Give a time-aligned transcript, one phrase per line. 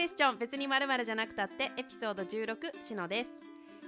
[0.00, 3.30] クエスチョン別に〇〇じゃなくたってエピソード16しのです。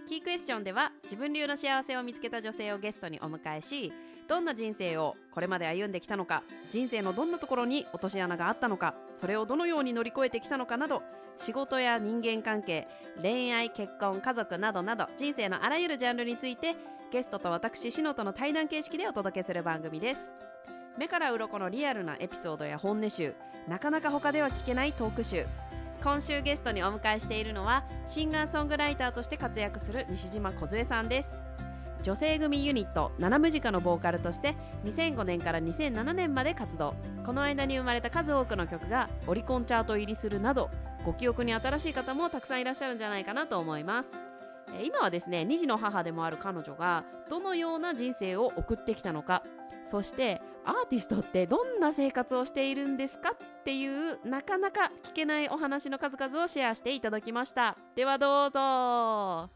[0.07, 3.91] キークエスチョンでは自分流の幸せを見つけた女性をゲストにお迎えし
[4.29, 11.03] どんな人生をこれまで歩んできたのか人生のどんなところに落とし穴があったのかそれをどのように乗り越えてきたのかなど
[11.39, 12.89] 仕事や人間関係
[13.23, 16.75] 恋愛結婚家族などなど人生のあらゆるジャンルについて
[17.11, 20.33] ゲストと私シノとの対談形式でお届けする番組です。
[20.99, 23.35] 目から鱗のリアルなエピソードや本音集
[23.67, 25.47] なかなか他では聞けないトーク集
[26.03, 31.41] 今週ゲストにお迎えしているのはシンガーソングライターとして活躍する西島梢さんです。
[32.03, 36.97] 女性組ユニット「ナナムジカ」のボーカルとして2005年から2007年まで活動。
[37.25, 40.71] この間に生まれた数多くの曲がオリコンチャート入りするなど
[41.07, 44.11] ご記憶に新しい方もたくさんいらっしゃるんじゃないかなと思います。
[44.83, 49.45] 今はですね2児の母でもある彼女がどのような人生を送ってきたのか
[49.85, 57.77] そしてアーティストってどんな生活をしているんですかっていうなかなか聞けないお話の数々をシェアしていただきました。
[57.97, 58.59] ではどうぞ。
[58.61, 59.51] は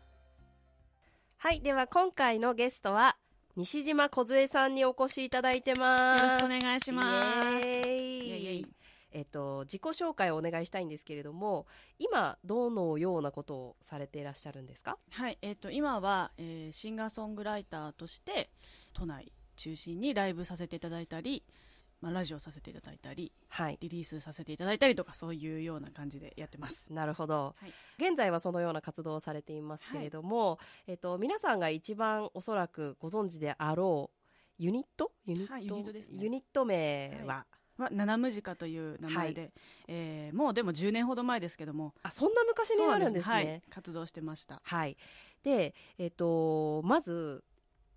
[1.53, 3.17] いでは今回のゲストは
[3.57, 6.23] 西島梢さんにお越しいただいてます。
[6.23, 7.67] よろしくお願いします
[9.13, 11.67] えっと、自己紹介をお願いしたいんですけれども
[11.99, 14.99] 今どのようなことをされていらっしゃるんですか？
[15.11, 18.51] はい、えっ、と今は、えーシンガーソングライターとして
[18.93, 21.43] 都内中心にライブさせていただいたり、
[22.01, 23.79] まあ、ラジオさせていただいたりはい。
[23.81, 26.93] リリースさせていただいたりとかそういうような感じでやってます。
[26.93, 27.73] なるほど、はい。
[27.99, 34.17] 現在はそのような活動をされていますけれども、えっと、皆さんが一番おそらくご存知であろう
[34.59, 35.13] ユニット？
[35.27, 36.19] ユニット,、はいユニットですね。
[36.23, 37.47] ユニット名は、
[37.79, 39.53] は七ムジカという名前で、
[39.89, 41.95] えーもうでも10年ほど前ですけども。
[42.03, 43.35] あそんな昔になるんですね。
[43.35, 44.61] はい、活動してました。
[44.65, 44.97] はい、
[45.43, 47.45] で、えっと、まず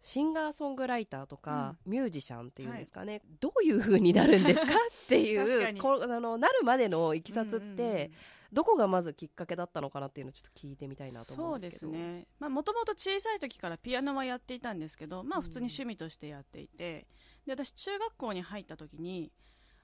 [0.02, 4.74] シンガーソングライターとか、ミュージシャンっていうんですかね、どういう風になるんですか？
[4.74, 8.12] っていうこあのなるまでのいきさつって、うんうんうん。
[8.52, 17.06] どこがまずきっかけだったのかなっていうのをちょっと聞いてみたいなと思そううんですですけどねもともと小さい時からピアノはやっていたんですけど、まあ、普通に趣味としてやっていて、
[17.46, 19.32] で私中学校に入った時に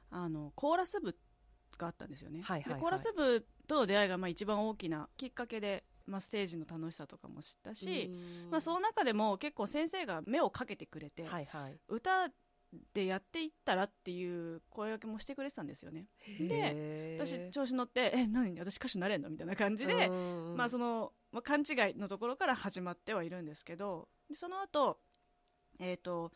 [0.10, 1.16] あのコーラス部
[1.78, 2.80] があったんですよね、はいはいはい。
[2.80, 8.52] でコーラス部との出会いがまあ一番大きなきっかけで、まあ、ステージの楽しさとかも知ったし、うん。
[8.52, 11.80] まあ、その中でも結構先生が目をかけてくれて、はいはい。
[11.88, 12.30] 歌
[12.94, 16.08] でやっていったらっていう声掛けもしてくれてたんですよね。
[16.20, 17.26] へー。
[17.26, 18.60] 私調子乗って「え何？
[18.60, 20.12] 私歌手になれんの?」みたいな感じで、う
[20.54, 25.00] んまあその、まあ、勘違いのところから始まってはいるんですけどでその後
[25.80, 26.34] えっ、と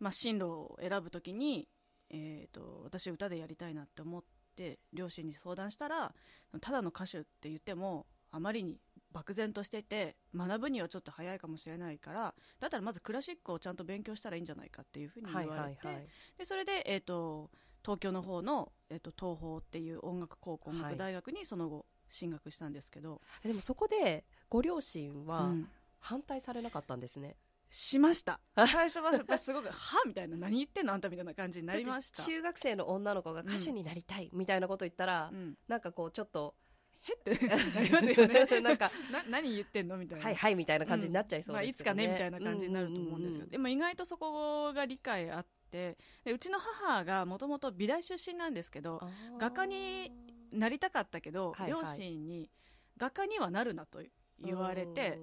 [0.00, 1.68] まあ進路を選ぶときに
[2.10, 4.24] えー、と私歌でやりたいなって思っ
[4.56, 6.12] て両親に相談したら
[6.60, 8.80] ただの歌手って言ってもあまりに
[9.12, 16.06] 漠然としてて学ぶにはちょっと早いかもしれないからだったらまずクラシックをちゃんと勉強したらいいんじゃないかっていうふうに言われて、はいはいはい。
[16.38, 17.50] でそれで、えー、と
[17.82, 25.68] 東京の方の、えー、と東宝っていう音楽高校音楽大学にその後進学したんですけど、でもそこでご両親はうん。
[26.00, 27.36] 反対されなかったんですね、
[27.68, 28.40] しました。
[28.56, 32.24] 最初はやっぱりすごく「は?」みたいな何言ってんのあんたみたいな感じになりました。
[32.24, 36.54] 中学生の女の子が歌手になりたいみたいなこと言ったら、うん、なんかこうちょっと
[37.02, 38.46] へって なりますよね。
[38.60, 40.24] なんか な何言ってんのみたいな。
[40.24, 45.50] はいはいみたいな感じになっちゃいそうまあ、いつかね、ねみたいな感じになると思うんですけど、うでも意外とそこが理解あって。
[45.70, 49.00] でうちの母がもともと美大出身なんですけど
[49.38, 50.10] 画家に
[50.50, 51.84] なりたかったけど、はいはい。
[51.84, 52.50] 両親に
[52.96, 54.02] 画家にはなるなと
[54.40, 55.20] 言われて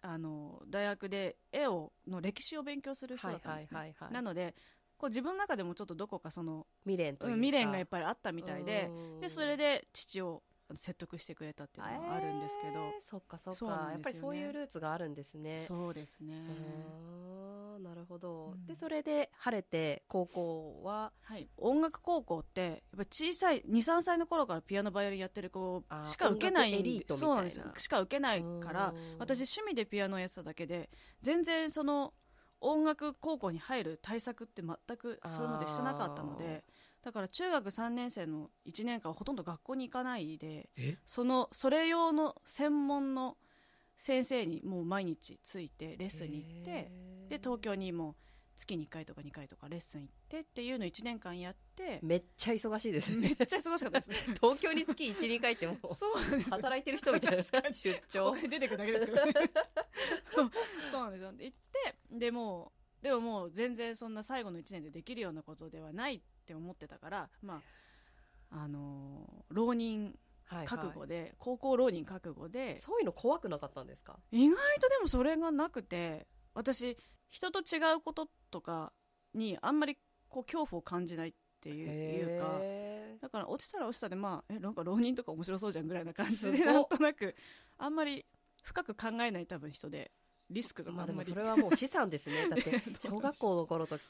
[0.00, 4.14] あの大学で絵をの歴史を勉強する人だったんですね、はいはいはいはい。
[4.14, 4.54] なので
[4.96, 8.88] こう自分の中でもちょっとどこかその未練という未練がやっぱりあったみたいで。
[8.90, 9.20] うん。
[9.20, 10.42] でそれで父を
[10.74, 15.58] 説得してくれたっていうのがあるんですけど、えーそっかそっか、やっぱりそういうルーツがあるんですね。
[15.58, 16.42] そうですね、
[17.82, 18.66] なるほど、うん。
[18.66, 21.12] でそれで晴れて高校は？
[21.22, 27.64] はい、音楽高校ってやっぱ小さい23歳の頃からピアノバイオリンやってる子しか受けないエリートそうなんですよ。
[27.76, 29.18] しか受けないからうん。
[29.18, 32.14] 私趣味でピアノをやってただけで全然その
[32.60, 36.64] 音楽高校に入る対策って全くそれまでしてなかったので
[37.02, 40.68] だから中学3年生の1年間はほとんど学校に行かないで
[41.06, 43.36] そのそれ用の専門の
[43.96, 46.90] 先生にもう毎日ついてレッスンに行って
[47.28, 48.16] で東京にも
[48.56, 54.10] 月に1回とか2回とかレッスン行ってっていうのを1年間やってめっちゃ忙しいですめねっちゃ忙しかったです。
[54.10, 56.50] ね 東京に月12回ってもうそうなんです。
[56.50, 57.58] よ働いてる人みたいな出
[58.20, 59.32] お張金出てくるだけですけどね。
[60.90, 61.32] そうなんですよ。
[61.32, 66.20] で行ってでもうでももう全然そんな最後の1年でできるようなことではないっ
[66.50, 67.62] て思ってたからま
[68.50, 70.66] ああのー浪人はいはい。
[70.66, 74.18] 覚悟で、高校浪人覚悟でそういうの怖くなかったんですか？
[74.32, 76.96] 意外とでもそれがなくて私
[77.28, 78.92] 人と違うこととか
[79.32, 79.96] にあんまり
[80.28, 87.36] こう恐怖を感じないっっていういうかへだから落ちたら落ちたでまあえなんか浪人とか面白そうじゃんぐらいな感じでなんとなく
[87.76, 88.24] あんまり
[88.62, 90.10] 深く考えない多分人で
[90.48, 92.48] リスクとかあんまり、それはもう資産ですね。
[92.48, 94.00] だって 小学校の頃と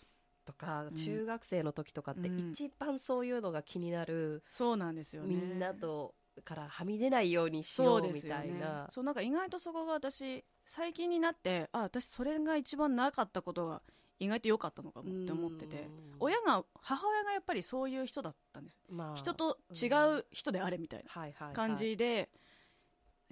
[0.45, 0.95] とかうん。
[0.95, 2.51] 中学生の時とかってうん。
[2.51, 5.35] 一番そういうのが気になる、そうなんですよね。
[5.35, 6.15] みんなと
[6.45, 8.89] からはみ出ないようにしようみたいな。
[8.91, 13.83] そうなんか意外とそこが私最近になってあ私それが一番なかったことが
[14.19, 15.83] 意外と良かったのかもって思ってて。
[15.83, 16.11] うん。
[16.21, 18.79] 親が母親がやっぱりそういう人だったんです。
[18.89, 19.87] まあ人と違
[20.19, 22.29] う人であれみたいな感じで、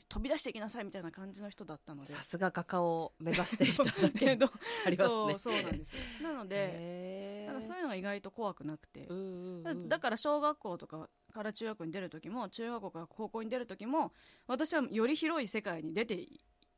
[0.09, 2.13] 飛び出していきなさいみたいな感じの人だったので。
[2.13, 4.47] さすが画家を目指していただけけど
[4.87, 5.11] ありますね。
[5.11, 6.03] そうそうなんですよ。
[6.23, 7.53] なのでへー。
[7.53, 9.07] なんかそういうのが意外と怖くなくて。
[9.07, 9.21] うんう
[9.63, 9.89] んうん。
[9.89, 14.13] だから小学校とかから中学に出る時も中学校から高校に出る時も
[14.47, 16.27] 私はより広い世界に出て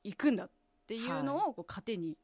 [0.02, 0.50] いくんだっ
[0.86, 2.16] ていうのをこう糧に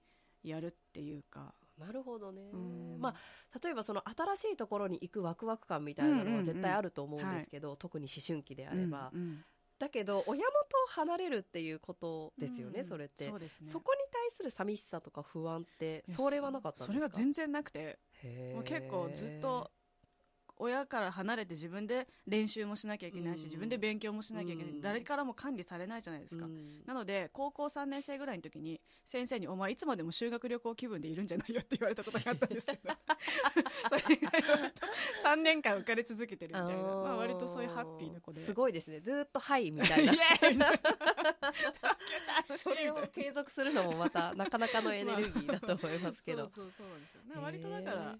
[0.43, 2.51] やるっていうか、なるほどね。
[2.53, 2.99] うん。
[3.01, 9.45] まあ例えばその新しいところに行くワクワク感みたいなのは絶対あると思うんですけど、特に思春期であれば、うんうん
[9.79, 10.47] だけど親元
[10.85, 13.29] を離れるっていうことですよね、うんそれって。
[13.29, 13.71] そね。
[13.71, 16.87] そこに対する寂しさとか不安ってそれはなかったんですか？
[16.87, 17.99] それは全然なくて。
[18.23, 19.71] 然もう結構ずっと
[20.59, 23.47] 親から離れて自分で練習もしなきゃいけないし、うん。
[23.47, 24.81] 自分で勉強もしなきゃいけない、うん。
[24.81, 26.47] 誰からも管理されないじゃないですか、
[26.87, 32.95] なので高校3年生ぐらいの時に先生に「お前いつまでも修学旅行気分でいるんじゃないよ」って言われたことがあったんですけど。
[33.89, 34.73] それ以外は
[35.25, 38.41] 3年間浮かれ続けてるみたいな、まあ、割とそういうハッピーな子で。
[38.41, 39.01] すごいですね。
[39.01, 40.07] ずっと「はい」みたい
[40.57, 40.67] な。
[42.57, 48.19] それを継続するのもまたなかなかのエネルギーだと思いますけど、そうそうそうなんですよ、ね、割とだから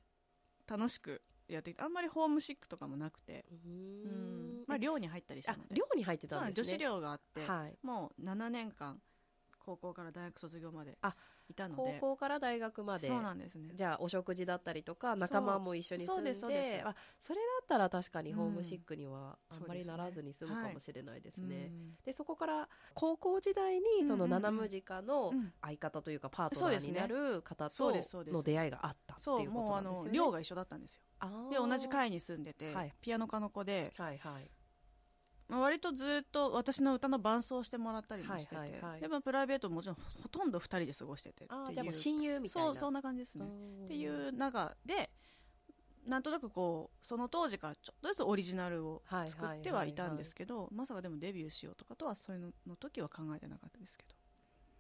[0.67, 4.63] 楽しくやってきてあんまりホームシックとかもなくて、ううん。
[4.63, 5.75] んまあ、寮に入ったりしたあので。
[5.75, 6.65] 寮に入ってたんですね。
[6.65, 7.79] 女子寮があって、はい。
[7.83, 9.01] もう7年間
[9.59, 11.17] 高校から大学卒業まであ
[11.49, 13.09] いたの高で校から大学まで。
[13.09, 13.71] そうなんですね。
[13.75, 16.35] じゃあお食事だったりとか仲間も一緒に住んで。
[16.35, 18.37] それだったら確かにうん。
[18.37, 21.73] ホームシックにはあんまりならずに済むかもしれないですね。
[22.05, 24.43] でそこから高校時代にそのうんうんうん。
[24.43, 30.09] 七ムジカのうん相方というかパートナーになる方との出会いがあったってそいううこもうあとなんですよね。
[30.11, 31.01] の寮が一緒だったんですよ
[31.51, 32.93] で同じ階に住んでて、はい。
[33.01, 34.51] ピアノ科の子で、はいはい。
[35.49, 39.01] まあ、割とずっと私の歌の伴奏してもらったりもしてて、はいはいはい。
[39.01, 41.93] でまあプライベートももちろんほとんど2人で過ごしててっていう。
[41.93, 42.69] 親友みたいな。
[42.69, 43.49] そうそんな感じですね、っ
[43.85, 45.11] っていう中で
[46.07, 54.05] なんとなくこうその当時からちょっとずつオリジナルをはいはい作ってはいたんですけど、まさかでもデビューしようとかとはそういうのの時は考えてなかったですけ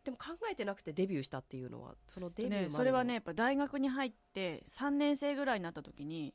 [0.07, 6.33] でも考えてなくてデビューしたっていうのはそのデど、ビューまでのね、それはねやっぱ大学に入って3年生ぐらいになった時に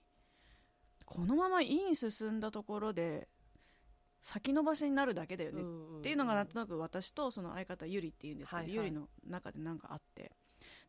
[1.06, 3.30] このまま院進んだところで
[4.22, 8.76] 先延ばしになるだけだよねっていうのがなんとなく私とその相方ゆりっていうんですけど、はいはい。
[8.76, 10.34] ゆりの中でなんかあって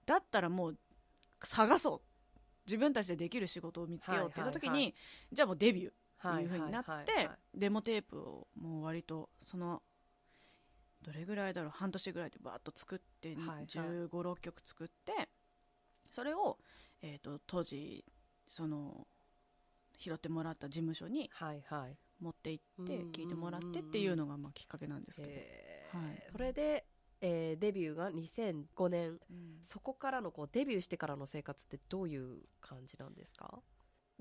[0.04, 0.78] だったらもう
[1.44, 2.08] 探そう。
[2.66, 4.78] 自分たちでできる仕事を見つけようって言った時に、はい。
[4.78, 4.92] はいは
[5.32, 7.38] じゃあもうデビューってはいいう風になって、はいはいはい。
[7.54, 9.82] デモテープをもう割とその
[11.02, 11.70] どれぐらいだろう？
[11.70, 13.66] 半年ぐらいでバーッと作って、はいはい。
[13.66, 15.28] 1 5 6曲作って
[16.10, 16.58] それを、
[17.02, 18.04] えー、と当時
[18.48, 19.06] その
[19.98, 21.30] 拾ってもらった事務所に
[22.20, 25.96] 持って行って聞いてもらってっていうのがまあきっかけなんですけど、へー。
[25.96, 26.22] はい。
[26.32, 26.84] それで、
[27.20, 29.10] えーデビューが2005年。
[29.10, 29.58] うん。
[29.62, 33.60] そこからのこうデビューしてからの生活ってどういう感じなんですか？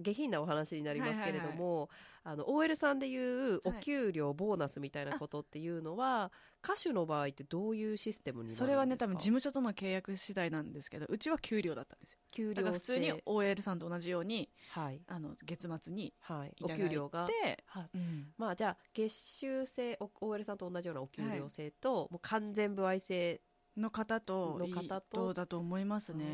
[0.01, 1.89] 下品なお話になりますけれども、
[2.24, 6.31] あの OL さんでいうお給料、ボーナスみたいなことっていうのは
[6.63, 12.20] 歌手の場合ってどういうシステムにそれはね多分事務所との契約次第なんですけどうちは給料だったんですよ。
[12.31, 15.01] 給料普通に制 OL さんと同じようにはい。
[15.08, 16.55] あの月末にはい。
[16.62, 17.27] お給料が？
[17.65, 17.89] はい。
[17.93, 18.34] うん。
[18.38, 23.41] まあじゃあ月収制お OL さんと同じようなお給料制と、もう完全歩合制
[23.77, 25.34] の方との方と？
[25.34, 26.25] だと思いますね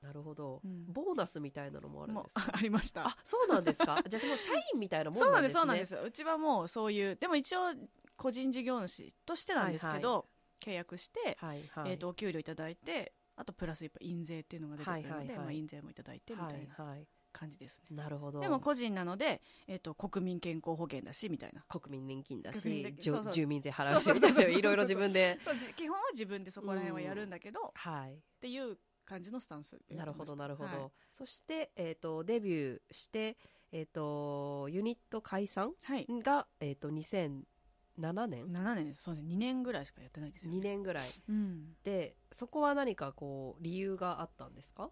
[0.00, 0.92] なるほど、うん。
[0.92, 3.06] ボーナスみたいなのもあるんですか ありました。
[3.08, 4.02] あそうなんですか？
[4.08, 5.96] じゃあもう社員みたいなもんそうなんんですねそうなんです。
[5.96, 7.72] うちはもうそういうでも一応
[8.16, 10.24] 個人事業主としてなんですけど、は
[10.60, 11.92] 契約して、はいはい。
[11.92, 15.28] えー、とお給料いただいてあとプラスやっぱ印税っていうのが出てくるので、はいはい。
[15.28, 17.08] はいまあ、印税もいただいてみたいなはいはい。
[17.32, 18.40] 感じですね、なるほど。
[18.40, 21.64] でも個人なので、えー、と国民健康保険だしみたいな。
[21.66, 22.60] 国民年金だし
[23.00, 23.32] そうそう。
[23.32, 24.06] 住民税払うし
[24.52, 25.38] いろいろ自分で。
[25.42, 28.22] そうじ基本は自分でそこら辺はやるんだけど、っはい。
[28.38, 30.90] ていう感じのスタンスなるほどなるほど、はい。
[31.12, 33.36] そして、えー、とデビューして、
[33.70, 39.02] えー、とユニット解散はい、が、えー、と2007年7年です。
[39.02, 39.22] そうね。
[39.22, 41.08] 2年ぐらいしかやってないですよ、2年ぐらい。
[41.28, 41.74] うん。
[41.84, 44.90] でそこは何かこう理由があったんですか？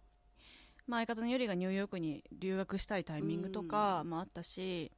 [0.87, 4.90] まあ、相方のゆりがニューヨークに留学したいタイミングとかもあったし、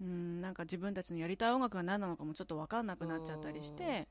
[0.00, 4.08] うん、なんか自分たちのやりたい音楽が何なのかもちょっと分かんなくなっちゃったりして、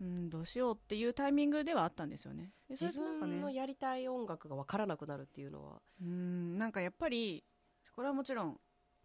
[0.00, 2.52] うん、どうしようっていうタイミングではあったんですよね。
[2.68, 5.82] でそ自れでなんか分のねやりたい音楽が分からなくなるっていうのは。
[6.00, 7.44] うんなんかやっぱり
[7.92, 8.60] これはもちろん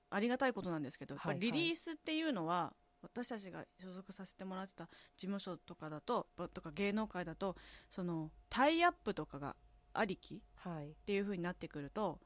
[0.10, 1.36] ありがたいことなんですけど、はいはい。
[1.36, 7.56] やっぱりリリースっていうのは私たちが所属させてもらってた事務所とかだとばとか芸能界だと
[7.90, 9.56] そのタイアップとかが
[9.94, 10.92] ありきはい。
[10.92, 12.20] っていう風になってくると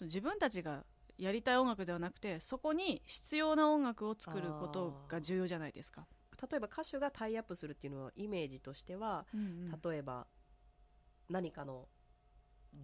[0.00, 0.84] 自分たちが
[1.16, 6.06] やりたい音楽ではなくてそこに必要な音楽を作ることが重要じゃないですか、
[6.50, 9.42] 例えば歌手がタイアップするっていうのはイメージとしては、うんう
[9.76, 9.80] ん。
[9.90, 10.26] 例えば
[11.28, 11.88] 何かの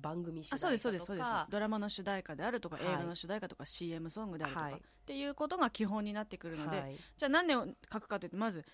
[0.01, 1.51] 番組主あそう題歌とかですそうですそうです。
[1.51, 2.85] ドラマの主題歌であるとか、はい。
[2.87, 4.75] 映画の主題歌とか CM ソングであるとか、はい。
[4.75, 4.77] っ
[5.07, 6.97] ていうことが基本になってくるので、はい。
[7.17, 8.65] じゃあ何を書くかというとまず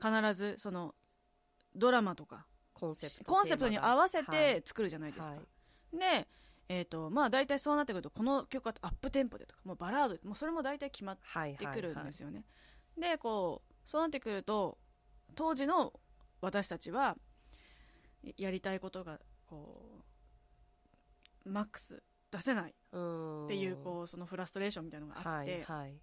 [0.00, 0.94] 必ずその
[1.74, 5.42] ドラマとかコンセプトコンセプトに合わせて作るじゃないですか、は
[5.94, 5.98] い。
[5.98, 6.28] で
[6.72, 12.44] えーとまあ、大体そうなってくるとこの曲はアップテンポでとかもうバラードでもうそれも大体決まっはいてくるんですよね、
[12.96, 14.78] でこうそうなってくると
[15.34, 15.92] 当時の
[16.40, 17.16] 私たちは
[18.36, 20.04] やりたいことがこ
[21.44, 22.70] うマックス出せない。
[22.70, 22.74] っ
[23.44, 25.94] っていうこうそのフラストレーションみたいなのがあって、はいはい。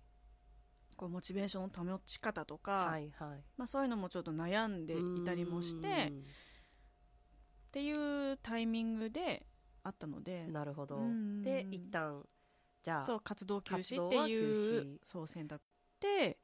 [0.98, 3.44] こうモチベーションの保ち方とか、はいはい。
[3.56, 9.46] まあ、そういうのもちょっと悩んでいたりもしてっていうタイミングで
[9.84, 10.98] あったのでうんなるほど。
[10.98, 11.42] うん。
[11.42, 12.26] で一旦
[12.84, 15.64] じゃあそう活動休止っていうそう選択。
[16.02, 16.38] で、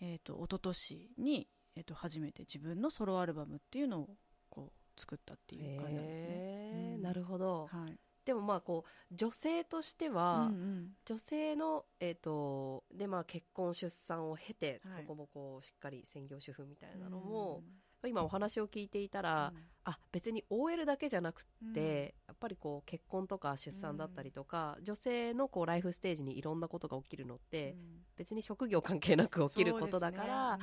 [0.00, 4.08] えー、と一昨年に、えー、と初めて自分のソロアルバムっていうのを
[4.48, 6.92] こう作ったっていう感じなんですね。
[6.96, 7.02] うん。
[7.02, 7.68] なるほど。
[7.70, 7.98] はい。
[8.24, 10.88] でもまあこう女性としてうは、んうん。
[11.06, 15.02] 女性の、えー、とでまあ結婚出産を経て、はい。
[15.02, 17.62] そこもこうしっかり専業主婦みたいなのも、
[18.06, 19.24] 今お話を聞いていたうん。
[19.24, 19.52] ら、
[19.84, 21.72] あ別に OL だけじゃなくうん。
[21.72, 28.04] て、やっぱりこう結婚とか出産だったりとか、女性のこうライフステージにいろんなことが起きるのって、うん。
[28.16, 30.58] 別に職業関係なく起きることだから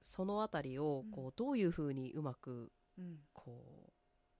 [0.00, 2.72] そ,、そうのあたりをこうどういうふうにうまく
[3.32, 3.92] こ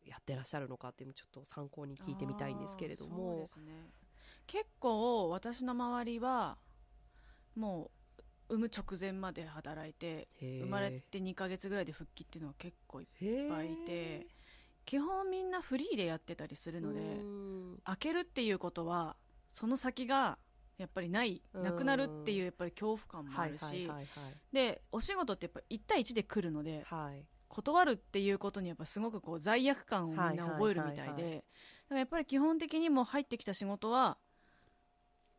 [0.05, 3.47] うやってらっしゃるのかっていうのをちょっと参考に聞いてみたいんですけれども。
[3.59, 3.91] ね。
[4.47, 6.59] 結構私の周りは
[7.55, 8.04] もう
[8.49, 14.27] 産む直前まで働いて生まれて2ヶ月ぐらいで復帰っていうのは結構いっいぱいいて
[14.85, 17.01] 基本みんなフリーでやってたりするので
[17.85, 19.17] 開けるっていうことは
[19.51, 20.39] その先が
[20.77, 23.89] やっぱりないなくなるっていうやっぱり恐怖感もあるし、
[24.53, 27.15] でお仕事ってやっぱ1対1で来るのではい。
[27.15, 31.45] はい断るっていうことにやっぱすごくこう罪悪感をみんな覚えるみたいで
[31.85, 34.19] だからやっぱり基本的にもう入ってきた仕事は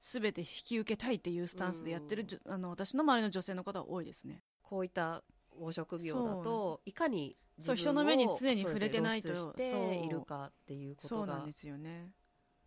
[0.06, 4.44] 全て引き受けたいっていうスタンスでやってるじょあの私の周りの女性の方は多いですね。
[4.62, 5.24] こういった
[5.60, 12.12] ご職業だといかにそう人の目に常に触れてないとしているかっていうことがそうなんですよね。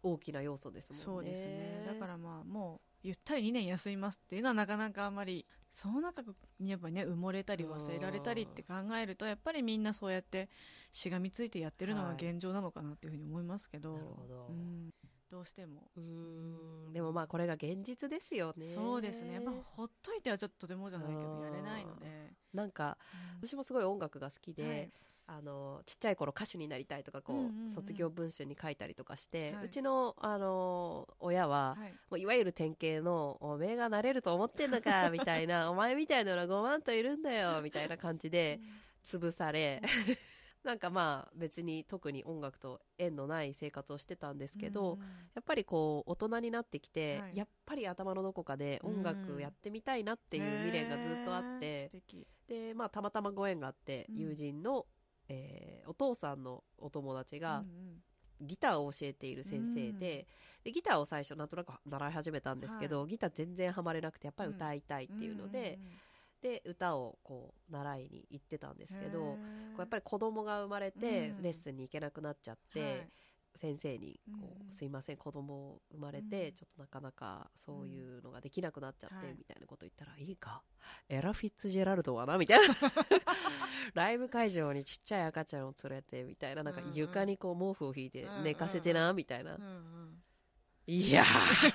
[0.03, 1.05] 大きな要素ですもんね。
[1.05, 1.85] そうですね。
[1.87, 6.23] だからまあもうゆったり2年休みますっていうのはなかなかあんまりその中
[6.59, 10.49] にやっぱね埋もれたり忘れられたりって考えるとやっぱりみんなそうやって
[10.91, 14.47] しがみついてやってるのが現状なのかなっていうふうに思いますけど、なるほど。
[14.49, 14.91] うん、
[15.31, 15.91] どうしても。
[15.97, 16.93] うーん。
[16.93, 18.65] でもまあこれが現実ですよね。
[18.65, 19.35] そうですね。
[19.35, 22.97] やっぱほっといてはちょっととてもじゃないけどやれないので、なんか
[23.41, 24.93] 私もすごい音楽が好きで、はい。
[25.31, 29.67] あのちっちゃい頃歌手になりたいとかこう,、うんうんうん卒業文集に書いたりとかして、はい。
[29.67, 31.91] うちのあの親は、はい。
[32.11, 38.59] もういわゆる典型の「おめえがなれると思ってんのか」 みたいな「お前みたいなのが5万といるんだよ」みたいな感じで
[39.05, 39.83] 潰され
[40.65, 45.01] なんかまあ別に特に音楽と縁のない生活をしてたんですけど、うん。
[45.01, 45.07] や
[45.41, 47.37] っぱりこう大人になってきて、はい。
[47.37, 52.27] やっぱり頭のどこかで音楽やってみたいなっていう未練がずっとあってへー素、敵。
[52.49, 54.17] でまあたまたまご縁があって、うん。
[54.17, 54.87] 友人の、
[55.29, 58.03] えーお父さんのお友達がうんうん。
[58.41, 60.27] ギターを教えている先生で,、
[60.63, 65.89] でギターを最初なんとなく習い始めたんですけど、ギター全然ハマれなくてやっぱり歌いたいっていうので、んんん
[66.41, 69.37] で歌をこう習いに行ってたんですけど、こ
[69.79, 71.43] うやっぱり子供が生まれて、うん。
[71.43, 73.09] レッスンに行けなくなっちゃって、はい。
[73.57, 74.67] 先生にこう、うん。
[74.69, 76.55] うんすいません子供生まれて、うん。
[76.55, 80.63] ちょっとなかなかそういうのができなくなっちゃって、はいみたいなこと言ったら、いいか？
[81.09, 82.75] エラ・フィッツジェラルドはなみたいな。
[83.95, 86.63] ライブ会場にちっちゃい赤ちゃんを連れてみたいな。
[86.63, 90.23] なんかうんうん床にこう毛布を引いてうんうん寝かせてなみたいな、うんうん
[90.91, 91.23] いや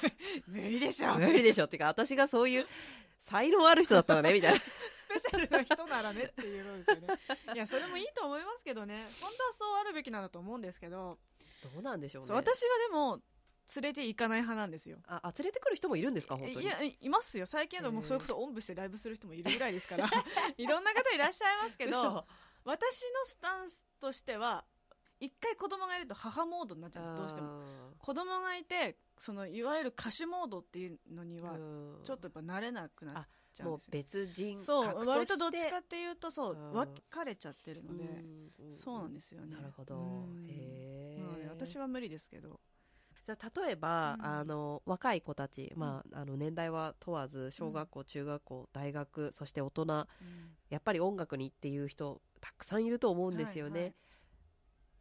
[0.48, 1.10] 無理でしょ。
[1.12, 1.66] ー無理でしょ。
[1.66, 2.68] っていうか私がそういう
[3.20, 4.60] 才能ある人だったらねみたいな。
[4.92, 7.08] スペシャルな人ならねっていうのですよね。
[7.54, 9.08] いやそれもいいと思いますけどね。
[9.22, 11.20] 本当はそうあるべきなんだと思うんですけど、
[11.74, 12.34] どうなんでしょうね。
[12.34, 13.22] 私はでも
[13.76, 14.98] 連れて行かない派なんですよ。
[15.08, 16.66] ああ連れてくる人もいるんですか本当に？
[16.66, 17.46] いやいますよ。
[17.46, 20.10] 最近だともそれこそおんぶしてライブする人もいるぐらいですから。
[20.58, 22.28] いろんな方いらっしゃいますけど嘘。
[22.66, 24.66] 私のスタンスとしては
[25.24, 27.48] 一回子供がいると母モードになっちゃうどうしても。
[27.48, 27.64] も
[27.98, 31.56] 子供がいてそのいわゆる歌手モードっていうのには
[32.04, 33.90] ちょっとやっぱ慣れなくなっちゃうんですよ。
[33.92, 35.10] 別人格そうとして。
[35.10, 36.74] 割とどっちかっていうとそううん。
[36.74, 38.08] 分かれちゃってるので、う
[38.72, 39.56] んそうなんですよね。
[39.56, 40.46] なるほど、うん。
[40.50, 42.60] へえ私は無理ですけど。
[43.26, 44.26] じゃあ例えば、うん。
[44.26, 50.08] あの若い子たち、まあ、あの年代は問わず小学校、中学校大学そして大人。
[50.70, 53.96] やっぱり音楽にっていう人たくさんいると思うんですよね、はいはい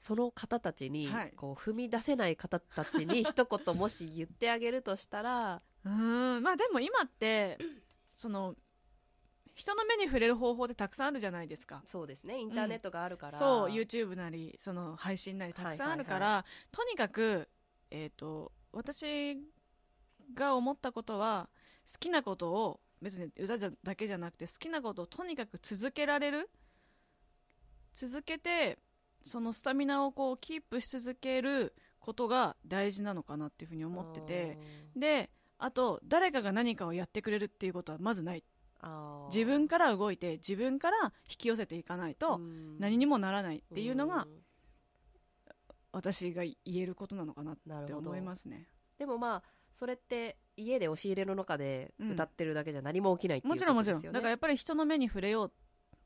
[0.02, 1.32] その方たちに、はい。
[1.36, 6.42] こう踏み出せない方たちに 一言もし言ってあげるとしたらうーん。
[6.42, 7.56] まあでも今って
[8.16, 8.56] その
[9.54, 11.84] 人の目に触れる方法ってたくさんあるじゃないですか。
[11.86, 12.40] そうですね。
[12.40, 13.70] インターネットがあるから、そう。
[13.70, 17.48] YouTube なりその配信なりたくさんあるから、はいとにかく、
[17.90, 19.38] えー、と私
[20.34, 21.48] が思ったことは
[21.86, 26.50] 好きなことを別に歌じゃだけじゃなくて好きなことをとにかく続けられる。
[27.92, 28.78] 続けて
[29.22, 34.58] そのスタミナをこうキープし続けることが大事なのかなっていうふうに思ってて
[34.96, 38.44] であと誰かが何かをやってくれるっていうことはまずない。
[39.32, 42.78] 自分から動いて自分から引き寄せていかないとうん。
[42.80, 44.28] 何にもならないっていうのがん。
[45.92, 48.68] 私が言えることなのかなって思いますね。
[48.98, 52.10] でもまあそれって家で押し入れの中でうん。
[52.12, 54.14] 歌ってるだけじゃ何も起きないっていうもちろんもちろんことですよね。
[54.14, 55.52] だからやっぱり人の目に触れよう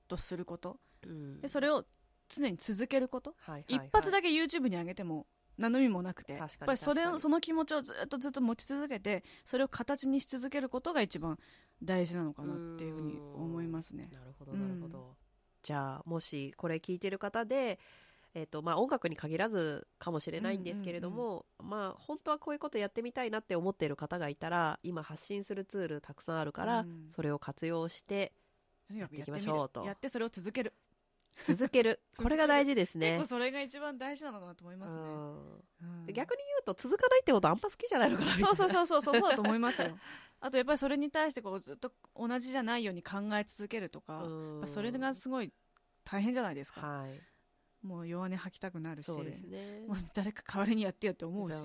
[0.07, 1.87] とすることうんでそれを
[2.29, 3.87] 常に続けること、はいはいはい。
[3.87, 5.27] 一発だけ YouTube に上げても
[5.59, 6.35] 何の意味もなくて。
[6.35, 11.39] やっぱりそれをその気持ちをずっとずっと持ち続けてそれを形にし続けることが一番
[11.83, 14.11] 大事なのかなっていうふうに思いますね。
[14.13, 14.61] なるほどうん。
[14.61, 15.17] なるほど、
[15.63, 17.79] じゃあもしこれ聞いてる方で
[18.37, 27.07] えーとまあ、音楽に限らずかもしれないんですけれども、まあ、本当はこういうことやってみたいなって思っている方がいたら今発信するツールたくさんあるから、うん。
[27.09, 28.35] それを活用して
[28.95, 29.81] やっていきましょうと。
[29.81, 30.75] るやってそれを続ける
[31.45, 32.01] 続ける。
[32.17, 33.13] これが大事ですね。
[33.13, 34.97] 結構それが一番大事なのかなと思います
[36.07, 38.37] ね、逆に言うと続かないってことあんま好きじゃないのかな。
[38.37, 39.99] そうそうそうそうそうそうだと思いますよ。
[40.41, 44.27] あとやっぱりそれに対してこうずっと同じじゃないように考え続けるとか、
[44.67, 45.53] それがすごい
[46.05, 47.21] 大変じゃないですか、はい。
[47.83, 49.07] もう弱音吐きたくなるし。
[49.07, 49.85] そうですね。
[49.87, 51.65] もう誰か代わりにやってよって思うし。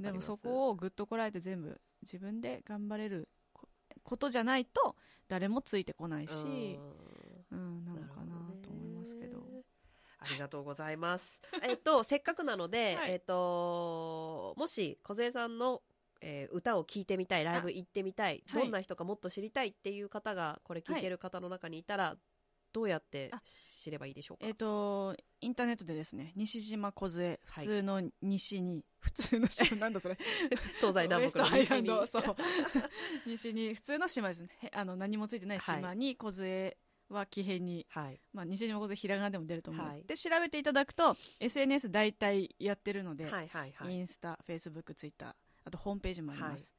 [0.00, 3.68] でもそこをぐっとこらえて全部自分で頑張れるこ
[4.02, 4.96] ことじゃないと
[5.28, 6.78] 誰もついてこないし、
[7.50, 7.84] うん。
[7.84, 9.62] なのかなと思いますけどなるほね
[10.28, 11.40] ありがとうございます。
[11.62, 13.12] えっと、せっかくなので、 はい。
[13.12, 15.82] えっと、もし、小さんの、
[16.20, 18.62] えー歌を聴いてみたい、ライブ行ってみたい、はい。
[18.62, 22.16] どんな人かもっと知りたいっていう方が、これ聞いてる方の中にいたら、
[22.72, 23.40] どうやってあ
[23.80, 24.46] 知ればいいでしょうか？
[24.46, 27.66] えっ、とインターネットでですね西島梢普はい。
[27.66, 30.18] 通の西に、普通の島なんだそれ。
[30.80, 31.80] 東西南北のウエストアイラ西に。
[31.80, 32.22] ンドそう。
[33.26, 34.48] 西に普通の島ですね。
[34.62, 36.76] へあの何もついてない島に梢
[37.08, 38.20] は木偏に、はい。
[38.32, 43.94] まあ、西島梢ひらがなでも出ると思います、はいで調べていただくと SNS 大体やってるので、はいはいはい。
[43.94, 45.32] インスタフェイスブックツイッター
[45.64, 46.72] あとホームページもあります、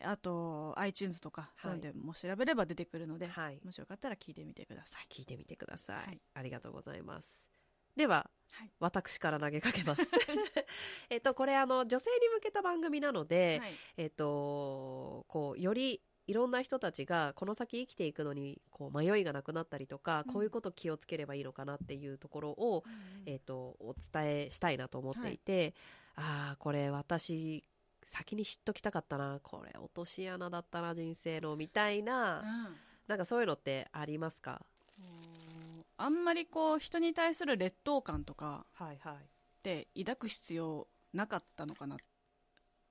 [0.00, 3.58] あと iTunes とか、そういうのでも調べれば出てくるので、はい。
[3.64, 7.48] もしよかったら聞いてみてください聞いてみてくださいありがとうございます。
[7.96, 10.02] では、はい私から投げかけます。
[11.08, 20.32] えっと、これあの、女性に向けた番組なので、はいえっと、こう、よりいろんな人たちがこの先生きていくのにこう迷いがなくなったりとか、うん。
[20.32, 22.84] こういうこと気をつければいいのかなっていうところを、
[23.26, 25.74] えっと、お伝えしたいなと思っていて、
[26.16, 27.64] ああ、これ私、
[28.04, 32.76] 先に知っときたかったな、これ落とし穴だったな、人生の、みたいな、うん。
[33.08, 34.62] なんかそういうのってありますか？
[34.98, 39.14] うんあんまりこう人に対する劣等感とかはいはい。
[39.14, 39.18] っ
[39.62, 41.96] て抱く必要なかったのかな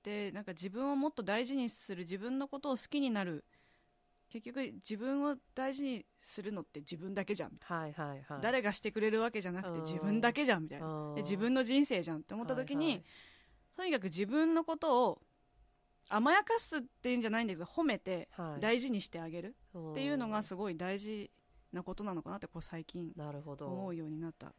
[0.02, 3.44] でなんか自分をもっと大事にする自分のことを好きになる。
[4.28, 8.40] 結局自分を大事にするのって自分だけじゃん、はいはいはい。
[8.40, 9.84] 誰がしてくれるわけじゃなくてうん。
[9.84, 11.12] 自分だけじゃんみたいな。
[11.18, 13.04] 自分の人生じゃんって思った時に、はいはい。
[13.76, 15.22] とにかく自分のことを
[16.08, 18.60] 甘やかすっていうんじゃないんだけど褒めてはい。
[18.60, 19.54] 大事にしてあげる。
[19.76, 21.30] っていうのがうんすごい大事
[21.70, 23.12] なことなのかなってこう最近。
[23.14, 24.54] 思うようになった。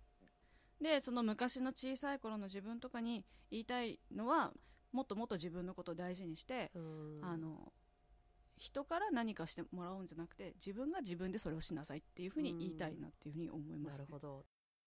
[0.79, 4.51] でその昔の小さい頃の自分とかに言いたいのは
[4.93, 7.73] もっともっと自分のことを大事にして、うんあの
[8.55, 14.45] 人から何かしてもらうんじゃなくて自分が自分でそれをしなさいっていうふうに言いたいなっていうふうに思います、ねなるほど。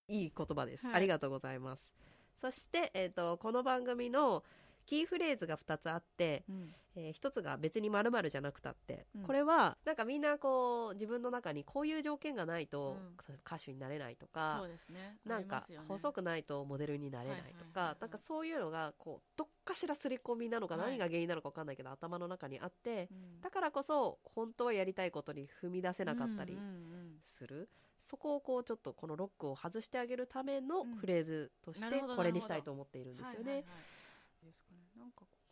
[0.08, 0.86] いい言葉です。
[0.86, 1.92] はいありがとうございます。
[2.40, 4.44] そして、えっ、と、この番組の
[4.86, 6.74] キーフレーズが2つあって、うん。
[6.98, 9.22] え1つが別に〇〇じゃなくたって、うん。
[9.22, 13.36] これはなんかみんなこう自分の中にこういう条件がないとうん。
[13.46, 15.18] 歌手になれないとか、そうですね。
[15.24, 17.96] なんか細くくないとモデルになれないとはいはいはいかはい。
[18.00, 20.90] なんかそういうのがこうどっかしら刷り込みなのかはい。
[20.90, 23.40] 何が原因なのか分かんないけど頭の中にあってうん。
[23.40, 27.20] だからこそ本当はやりたいことに踏み出せなかったりうんうんうん。
[27.24, 27.68] する。
[28.00, 30.94] そこをこうちょっとこのロックを外してあげるためのうん。
[30.94, 33.42] フレーズとしてこれにしたいと思っているんですよね。
[33.42, 33.64] はいはいはい。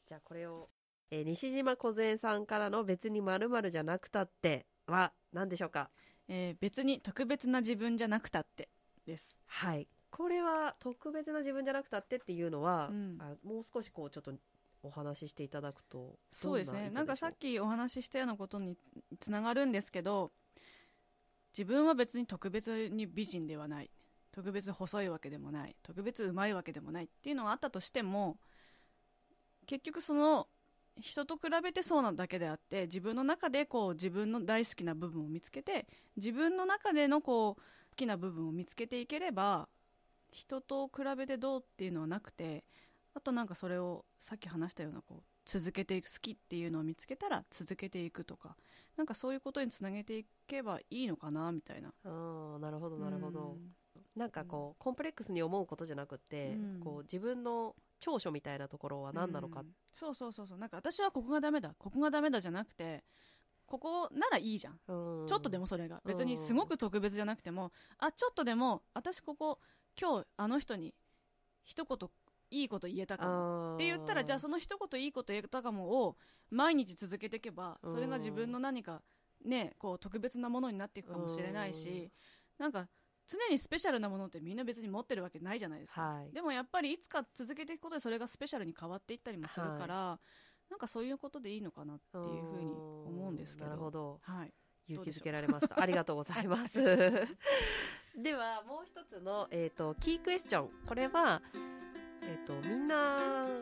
[0.07, 0.69] じゃあこれを、
[1.11, 5.91] えー西島梢さんからの別に〇〇じゃなくたっては何でしょうか？
[6.29, 8.69] えー別に特別な自分じゃなくたって
[9.07, 9.29] です。
[9.47, 9.89] はい。
[10.11, 13.19] これは特別な自分じゃなくたってっていうのは、うん。
[13.21, 14.33] あもう少しこうちょっと
[14.83, 16.91] お話ししていただくとそうですね。
[16.91, 18.77] なんかさっきお話ししたようなことに
[19.19, 20.31] つながるんですけど
[21.57, 23.91] 自分は別に特別に美人ではない。
[24.31, 25.77] 特別細いわけでもない。
[25.83, 28.37] 特別うまいわけでもないっていうのがあったとしても
[29.65, 30.49] 結局その
[31.01, 39.69] 人と比べてそうなだけであって自分の中でこう自分の大好きな部分を見つけて自分の中でのこう好きな部分を見つけていければ
[40.31, 42.65] 人と比べてどうっていうのはなくて
[43.15, 48.57] あとなんかそれをさっき話したようなこう続けていく好きっていうのを見つけたら続けていくとか
[48.97, 51.93] なんかそういうことにつなげていけばいいのかなみたいな。
[52.05, 53.75] あーなるほどなるほど、うん。
[54.17, 56.81] なんかこうコンプレックスに思うことじゃなくて、うん。
[56.81, 57.75] こう自分の
[58.05, 59.67] 長所みたいなところは何なのか、うん。
[59.91, 60.59] そうそうそうそう。
[60.59, 61.75] なんか私はここがダメだ。
[61.79, 63.03] ここがダメだじゃなくて
[63.65, 64.79] ここならいいじゃん。
[64.89, 65.27] うん。
[65.27, 66.03] ちょっとでもそれが。
[66.05, 69.59] 別にすごく特別じゃなくてもあちょっとでも私ここ
[69.99, 70.93] 今日あの人に
[71.63, 72.11] 一言
[72.51, 73.77] いいこと言えたかも。
[73.77, 76.17] って言ったらじゃあその一言いいこと言えたかもを
[76.51, 79.01] 毎日続けていけばそれが自分の何か
[79.47, 82.11] ねこう特別なものになっていくかもしれないし
[82.59, 82.87] なんか
[83.27, 86.33] 常にスペシャルなものってみんな別に持ってるわけないじゃないですか、はい。
[86.33, 90.19] でもやっぱりいつか続けていくことでそれがスペシャルに変わっていったりもするから、
[90.71, 93.69] なんかそういうことでいいのかなっていうふうに思うんですけど。
[93.69, 94.21] なるほど。
[94.23, 94.53] はい、
[94.89, 95.81] 勇気づけられました。
[95.81, 96.83] ありがとうございます。
[98.17, 100.71] ではもう一つの、えー、とキークエスチョン。
[100.87, 101.43] これは、
[102.23, 103.17] えー、とみんな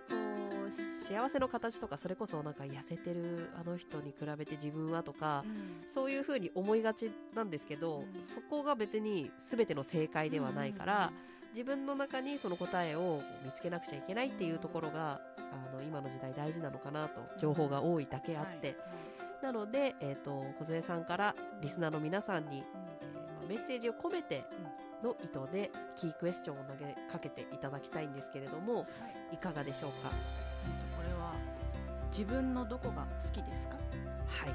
[0.08, 0.16] こ
[0.61, 5.44] う幸せの形とかそれこそなんか痩せてるあの人に比べて自分はとか、
[5.92, 8.22] そういうふうに思いがちなんですけど、うん。
[8.22, 11.12] そこが別に全ての正解ではないから、
[11.52, 18.76] 自分の中にその答えを見つけなくちゃいけないっていうところがあの今の時代大事なのかなと情報が多いだけあって、はい
[19.42, 20.44] なので、えー、と
[20.86, 24.44] さんからリスナーの皆さんに、えーまあメッセージを込めて
[25.02, 28.84] の意図でキークエスチョンを投げかけていただきたいんですけれどもは
[29.32, 29.34] い。
[29.34, 30.41] いかがでしょうか？
[32.16, 33.76] 自分のどこが好きですか？
[34.28, 34.50] はい。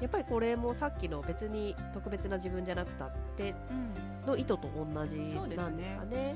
[0.00, 4.26] やっぱりこれもさっきの別に特別な自分じゃなくたってうん。
[4.26, 6.16] の意図と同じそうですなんですねかね。
[6.16, 6.28] はい。
[6.28, 6.34] は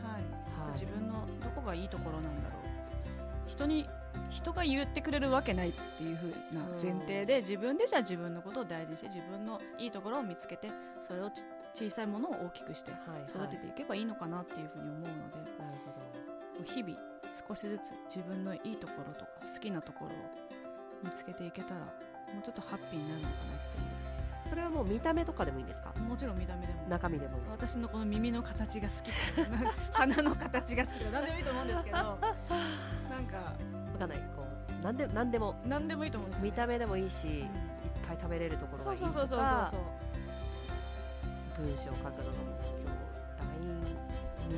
[0.69, 0.73] い。
[0.73, 3.51] 自分のどこがいいところなんだろう。
[3.51, 3.89] 人に
[4.31, 6.35] 人が言ってくれるわけないっていう風な
[6.83, 10.71] 前提で自分でじゃあ自分のことを大事にして自分のいいところを見つけて
[11.01, 11.45] それをち
[11.75, 13.29] 小さいものを大きくしてはい。
[13.29, 15.11] 育てていけばいいのかなっていうふうに思うので、
[15.59, 15.79] なる
[16.57, 16.97] ほ日々
[17.49, 20.15] 少しずつ自分のいいところとか好きなところを
[21.03, 21.87] 見つけていけたらも
[22.41, 23.95] うちょっとハッピーになるのかなっていう。
[24.51, 25.93] それはもう見た目とかでもいいですか？
[26.01, 26.87] もちろん見た目でも。
[26.89, 29.11] 中身でも私のこの耳の形が好き。
[29.93, 31.97] 鼻の形が好きとか何でもいいと思うんですけど。
[31.97, 32.19] なんか
[33.93, 34.19] 分かんない。
[34.37, 35.55] こう何で何でも。
[35.67, 37.47] 何でもいいと思うんです、ね、見た目でもいいし、うん、いっ
[38.07, 39.13] ぱい食べれるところがいいとか。
[39.13, 39.81] そうそうそうそうそう。
[41.65, 42.54] 文章書くのも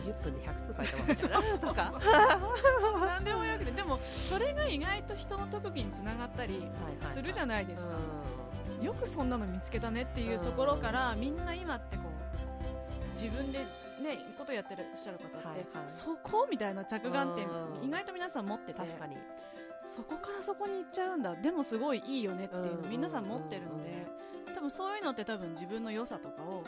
[0.01, 1.93] 20分で100通書いたわけじゃないとか。
[3.01, 3.71] 何でもよくて。
[3.71, 6.69] でもそれが意外と人の特技につながったり
[7.01, 7.95] するじゃないですか、
[8.83, 17.49] よくそんなの見つけたねっていうところから、みんな今ってこう自分でね、ことやってらっしゃる方って、そこみたいな着眼点
[17.83, 19.17] 意外と皆さん持ってて確かに。
[19.87, 21.35] そこからそこに行っちゃうんだ。
[21.37, 24.05] でもすごいいいよねっていうの皆さん持ってるので
[24.53, 26.65] 多分そういうのって多分自分の良さとかを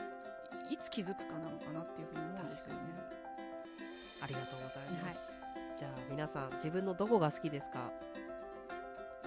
[0.71, 2.75] いつ気づくかなのかなっていうふうに思うんですよね。
[4.23, 5.79] ありがとうございます、はい。
[5.79, 7.91] じゃあ皆さん自分のどこが好きですか？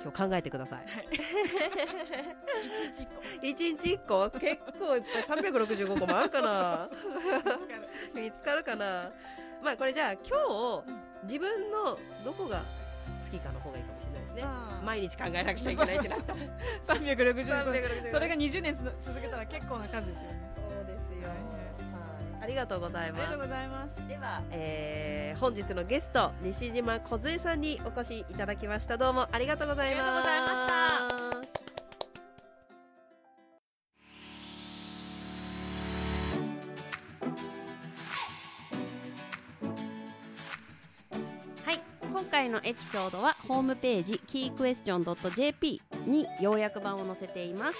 [0.03, 0.79] 今日考えてください。
[0.79, 1.05] はい、
[2.65, 3.21] 一日一個。
[3.45, 4.29] 一日一個？
[4.31, 5.41] 結構いっぱい。
[5.51, 6.89] 365個もあるかな？
[8.15, 9.11] 見つかるかな？
[9.63, 10.21] まあこれじゃあ今
[10.83, 10.91] 日
[11.23, 12.63] 自分のどこが好
[13.31, 14.43] きかの方がいいかもしれないですね。
[14.83, 16.39] 毎日考えなくちゃいけないってなったら。
[16.39, 20.51] 365 365それが20年つ続けたら結構な数ですよね
[22.41, 23.21] ありがとうございます。
[23.21, 24.07] ありがとうございます。
[24.07, 28.97] では、えー本日のゲスト西島梢さんにお越しいただきました。
[28.97, 30.07] どうもありがとうございます。
[30.09, 32.11] ありがとうございました
[41.65, 41.79] はい
[42.11, 47.77] 今回のエピソードはホームページ keyquestion.jp に要約版を載せています。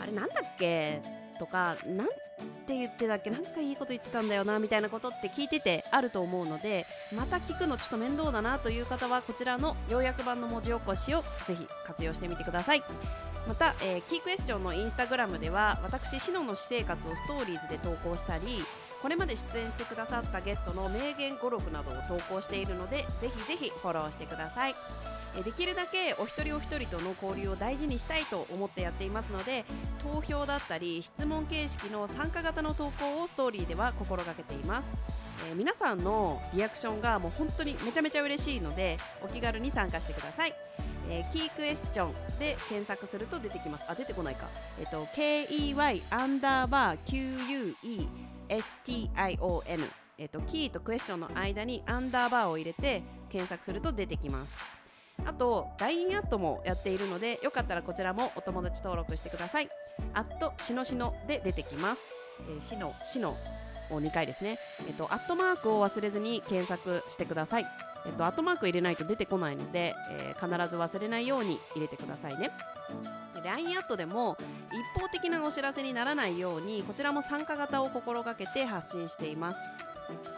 [0.00, 1.02] あれなんだっけ？
[1.38, 2.08] とかなん
[2.68, 3.30] て言ってたっけ？
[3.30, 6.84] なんかいいこと言ってたんだよなみたいなことって聞いててあると思うので
[7.16, 12.82] また聞くのちょっと面倒だなという方はこちらの要約版の文字起こしをぜひ活用してみてください。
[13.48, 18.62] また、えーキークエスチョンのインスタグラムでは私シノの私生活をストーリーズで投稿したり
[19.00, 24.74] これまで出演してくださったゲストの名言語録などを投稿しているのでぜひぜひフォローしてください。
[25.42, 29.64] できるだけお一人お一人との交流を大事にしたいと思ってやっていますので
[30.02, 34.96] 投票だったり質問形式の参加型の投稿をストーリーでは心がけています、
[35.48, 40.52] えー皆さんのリアクションがもう本当にめちゃめちゃ嬉しいのでお気軽に参加してください。
[41.08, 43.84] えーキークエスチョンで検索すると出てきます。
[43.88, 44.48] あ出てこないか。
[44.78, 47.76] えっ、と KEY アンダーバー
[48.48, 54.77] QUESTION えっ、とキーとクエスチョンの間にアンダーバーを入れて検索すると出てきます。
[55.26, 59.68] あと LINE アットもやっているのでよかったらこちらもお友達登録してください
[60.14, 62.02] アットしのしので出てきます、
[62.48, 63.36] えー、しのしの
[63.90, 67.66] を2回ですねえっ、とアットマークを忘れずに検索してください
[68.06, 72.50] えっと、アットマーク入れないと出てこないので、えー必ず忘れないように入れてくださいね。
[73.44, 74.36] LINE アットでも
[74.94, 79.58] 一方的なお知らせにならないようにこちらも参加型を心がけて発信しています。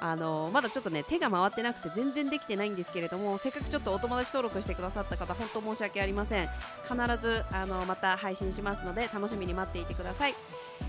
[0.00, 6.48] あのまだちょっとね手が回ってなくて全然できてないんですけれどもせっかくちょっとお友達登録してくださった方本当申し訳ありません。
[6.82, 10.34] 必ずあのまた配信しますので楽しみに待っていてください、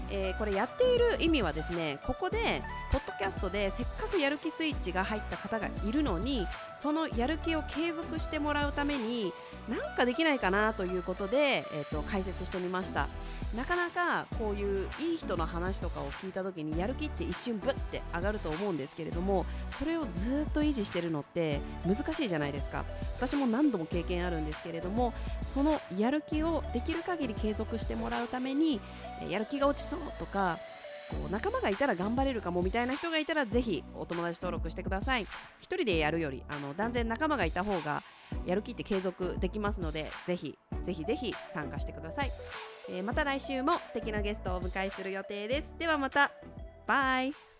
[0.09, 6.47] えーこれやっている意味はですねここでポッドキャストでせっかくやる気スイッチが入った方がいるのに
[6.79, 9.31] そのやる気を継続してもらうために
[9.69, 13.07] なんかできないかなということで、えー、と解説してみました。
[13.55, 22.85] なかなかこういういい人の話とかを聞いた時にやる気って一瞬ブッて上がると思うんですけれどもそれをずっと維持してるのって難しいじゃないですか。
[23.17, 25.13] 私も何度も経験あるんですけれども
[25.53, 28.79] そのやる気をできる限り継続してもらうために
[29.29, 30.57] やる気が落ちそうとか
[31.09, 35.23] こう仲間がいたら頑張れるかもみたいな人がいたらぜひお友達登録してください。
[35.23, 35.27] 1
[35.61, 38.03] 人でやるよりあの断然仲間がいた方が
[38.45, 42.31] やる気って継続できますのでぜひぜひぜひ参加してください、
[42.89, 45.75] えーまた来週も素敵なゲストをお迎えする予定です。
[45.77, 46.31] ではまた。
[46.87, 47.50] バイ。